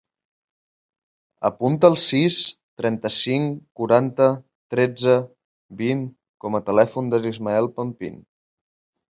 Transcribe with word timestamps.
Apunta 1.49 1.91
el 1.93 1.97
sis, 2.03 2.37
trenta-cinc, 2.83 3.59
quaranta, 3.81 4.31
tretze, 4.75 5.19
vint 5.83 6.03
com 6.47 6.59
a 6.59 6.65
telèfon 6.73 7.15
de 7.15 7.23
l'Ismael 7.29 7.71
Pampin. 7.79 8.19